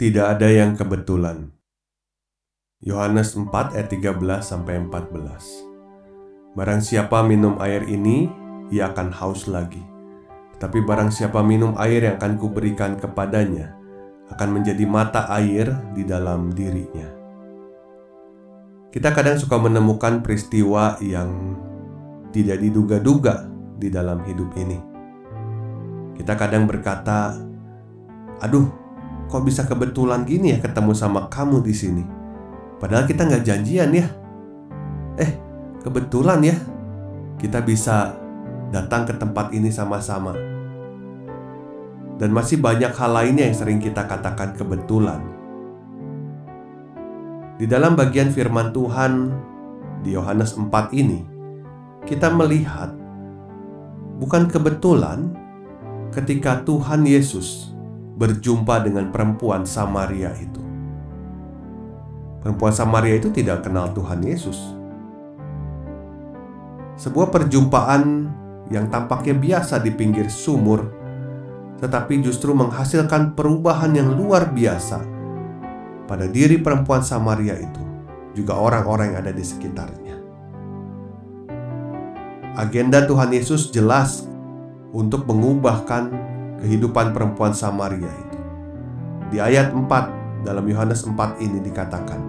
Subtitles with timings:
[0.00, 1.52] Tidak ada yang kebetulan.
[2.80, 6.56] Yohanes 4 ayat 13 sampai 14.
[6.56, 8.32] Barang siapa minum air ini,
[8.72, 9.84] ia akan haus lagi.
[10.56, 13.76] Tetapi barang siapa minum air yang akan kuberikan kepadanya,
[14.32, 17.12] akan menjadi mata air di dalam dirinya.
[18.88, 21.60] Kita kadang suka menemukan peristiwa yang
[22.32, 24.80] tidak diduga-duga di dalam hidup ini.
[26.16, 27.36] Kita kadang berkata,
[28.40, 28.79] "Aduh,
[29.30, 32.02] kok bisa kebetulan gini ya ketemu sama kamu di sini?
[32.82, 34.06] Padahal kita nggak janjian ya.
[35.22, 35.30] Eh,
[35.86, 36.56] kebetulan ya
[37.38, 38.18] kita bisa
[38.74, 40.34] datang ke tempat ini sama-sama.
[42.18, 45.22] Dan masih banyak hal lainnya yang sering kita katakan kebetulan.
[47.56, 49.32] Di dalam bagian firman Tuhan
[50.04, 51.24] di Yohanes 4 ini,
[52.04, 52.92] kita melihat
[54.20, 55.32] bukan kebetulan
[56.12, 57.72] ketika Tuhan Yesus
[58.20, 60.60] berjumpa dengan perempuan Samaria itu.
[62.44, 64.60] Perempuan Samaria itu tidak kenal Tuhan Yesus.
[67.00, 68.28] Sebuah perjumpaan
[68.68, 70.84] yang tampaknya biasa di pinggir sumur,
[71.80, 75.00] tetapi justru menghasilkan perubahan yang luar biasa
[76.04, 77.82] pada diri perempuan Samaria itu,
[78.36, 80.16] juga orang-orang yang ada di sekitarnya.
[82.60, 84.28] Agenda Tuhan Yesus jelas
[84.92, 86.29] untuk mengubahkan
[86.60, 88.38] kehidupan perempuan Samaria itu.
[89.32, 92.20] Di ayat 4 dalam Yohanes 4 ini dikatakan,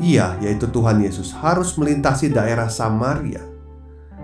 [0.00, 3.44] Ia, yaitu Tuhan Yesus, harus melintasi daerah Samaria.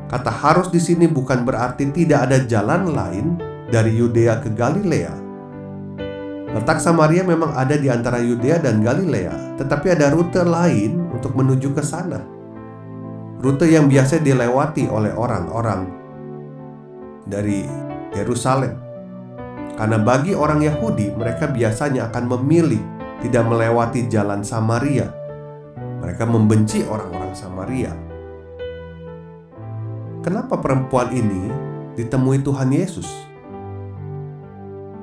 [0.08, 3.36] Kata harus di sini bukan berarti tidak ada jalan lain
[3.68, 5.12] dari Yudea ke Galilea.
[6.48, 11.76] Letak Samaria memang ada di antara Yudea dan Galilea, tetapi ada rute lain untuk menuju
[11.76, 12.24] ke sana.
[13.38, 15.92] Rute yang biasa dilewati oleh orang-orang
[17.28, 17.87] dari
[18.18, 18.74] Yerusalem.
[19.78, 22.82] Karena bagi orang Yahudi, mereka biasanya akan memilih
[23.22, 25.06] tidak melewati jalan Samaria.
[26.02, 27.92] Mereka membenci orang-orang Samaria.
[30.22, 31.50] Kenapa perempuan ini
[31.94, 33.06] ditemui Tuhan Yesus?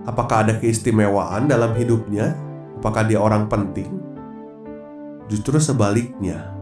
[0.06, 2.36] Apakah ada keistimewaan dalam hidupnya?
[2.78, 3.90] Apakah dia orang penting?
[5.26, 6.54] Justru sebaliknya,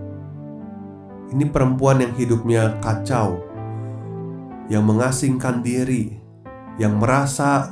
[1.36, 3.44] ini perempuan yang hidupnya kacau,
[4.72, 6.23] yang mengasingkan diri,
[6.82, 7.70] yang merasa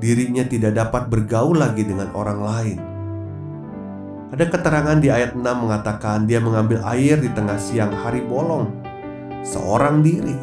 [0.00, 2.78] dirinya tidak dapat bergaul lagi dengan orang lain.
[4.28, 8.70] Ada keterangan di ayat 6 mengatakan dia mengambil air di tengah siang hari bolong,
[9.44, 10.36] seorang diri.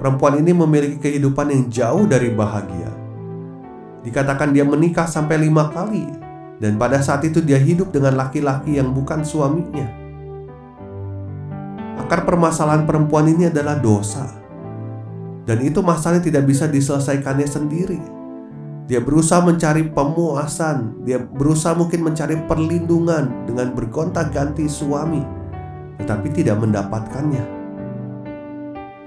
[0.00, 2.88] Perempuan ini memiliki kehidupan yang jauh dari bahagia.
[4.00, 6.08] Dikatakan dia menikah sampai lima kali,
[6.56, 9.88] dan pada saat itu dia hidup dengan laki-laki yang bukan suaminya.
[12.00, 14.39] Akar permasalahan perempuan ini adalah dosa
[15.50, 17.98] dan itu masalahnya tidak bisa diselesaikannya sendiri.
[18.86, 25.26] Dia berusaha mencari pemuasan, dia berusaha mungkin mencari perlindungan dengan bergonta-ganti suami,
[25.98, 27.42] tetapi tidak mendapatkannya.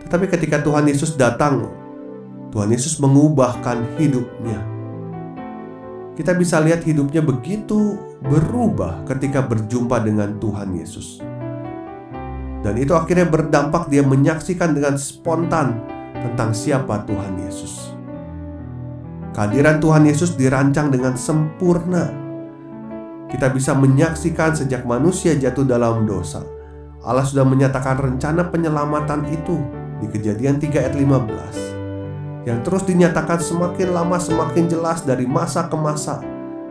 [0.03, 1.71] Tetapi ketika Tuhan Yesus datang,
[2.51, 4.59] Tuhan Yesus mengubahkan hidupnya.
[6.19, 11.23] Kita bisa lihat hidupnya begitu berubah ketika berjumpa dengan Tuhan Yesus.
[12.67, 15.92] Dan itu akhirnya berdampak dia menyaksikan dengan spontan
[16.23, 17.91] tentang siapa Tuhan Yesus.
[19.35, 22.07] Kehadiran Tuhan Yesus dirancang dengan sempurna.
[23.27, 26.45] Kita bisa menyaksikan sejak manusia jatuh dalam dosa.
[27.03, 29.59] Allah sudah menyatakan rencana penyelamatan itu
[29.99, 31.73] di kejadian 3 ayat 15
[32.43, 36.19] yang terus dinyatakan semakin lama semakin jelas dari masa ke masa,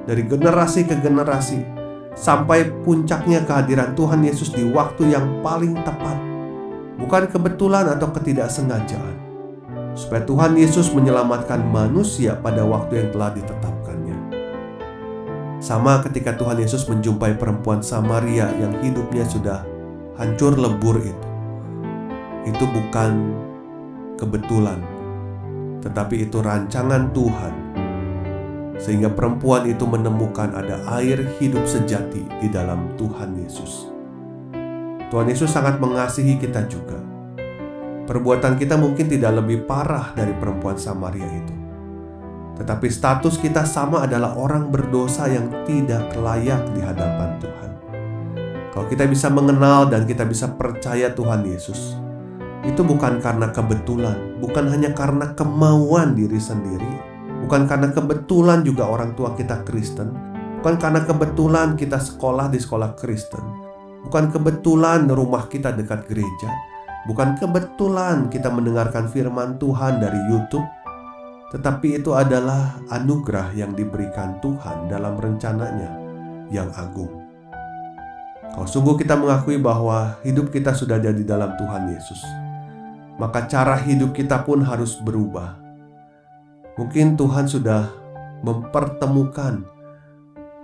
[0.05, 1.65] dari generasi ke generasi,
[2.12, 6.17] sampai puncaknya kehadiran Tuhan Yesus di waktu yang paling tepat.
[7.00, 9.17] Bukan kebetulan atau ketidaksengajaan,
[9.93, 14.17] supaya Tuhan Yesus menyelamatkan manusia pada waktu yang telah ditetapkannya.
[15.61, 19.62] Sama ketika Tuhan Yesus menjumpai perempuan Samaria yang hidupnya sudah
[20.17, 21.29] hancur lebur itu.
[22.43, 23.39] Itu bukan
[24.19, 24.83] kebetulan,
[25.85, 27.55] tetapi itu rancangan Tuhan.
[28.83, 33.87] Sehingga perempuan itu menemukan ada air hidup sejati di dalam Tuhan Yesus.
[35.06, 37.12] Tuhan Yesus sangat mengasihi kita juga
[38.03, 41.55] Perbuatan kita mungkin tidak lebih parah dari perempuan Samaria itu.
[42.59, 47.71] Tetapi status kita sama adalah orang berdosa yang tidak layak di hadapan Tuhan.
[48.75, 51.95] Kalau kita bisa mengenal dan kita bisa percaya Tuhan Yesus,
[52.63, 56.93] itu bukan karena kebetulan, bukan hanya karena kemauan diri sendiri,
[57.47, 60.11] bukan karena kebetulan juga orang tua kita Kristen,
[60.59, 63.43] bukan karena kebetulan kita sekolah di sekolah Kristen,
[64.07, 66.72] bukan kebetulan rumah kita dekat gereja,
[67.07, 70.65] bukan kebetulan kita mendengarkan firman Tuhan dari YouTube,
[71.53, 75.93] tetapi itu adalah anugerah yang diberikan Tuhan dalam rencananya
[76.49, 77.23] yang agung.
[78.53, 82.21] Kalau sungguh kita mengakui bahwa hidup kita sudah ada di dalam Tuhan Yesus,
[83.21, 85.61] maka cara hidup kita pun harus berubah.
[86.81, 87.93] Mungkin Tuhan sudah
[88.41, 89.61] mempertemukan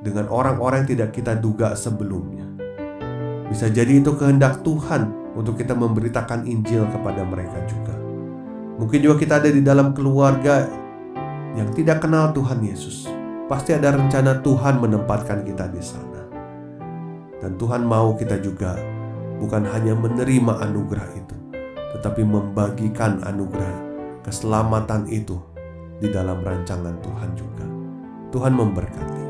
[0.01, 2.48] dengan orang-orang yang tidak kita duga sebelumnya.
[3.49, 7.97] Bisa jadi itu kehendak Tuhan untuk kita memberitakan Injil kepada mereka juga.
[8.79, 10.69] Mungkin juga kita ada di dalam keluarga
[11.57, 13.09] yang tidak kenal Tuhan Yesus.
[13.49, 16.23] Pasti ada rencana Tuhan menempatkan kita di sana.
[17.41, 18.77] Dan Tuhan mau kita juga
[19.41, 21.37] bukan hanya menerima anugerah itu,
[21.97, 23.89] tetapi membagikan anugerah
[24.27, 25.41] keselamatan itu
[25.99, 27.67] di dalam rancangan Tuhan juga.
[28.29, 29.28] Tuhan memberkati.